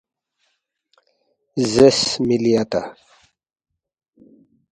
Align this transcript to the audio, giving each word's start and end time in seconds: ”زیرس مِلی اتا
”زیرس 1.71 2.01
مِلی 2.27 2.51
اتا 2.61 2.81